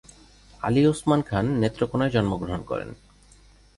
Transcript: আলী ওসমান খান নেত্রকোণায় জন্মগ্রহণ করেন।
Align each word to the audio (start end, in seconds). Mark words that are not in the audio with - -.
আলী 0.61 0.81
ওসমান 0.87 1.21
খান 1.29 1.45
নেত্রকোণায় 1.61 2.13
জন্মগ্রহণ 2.15 2.61
করেন। 2.63 2.89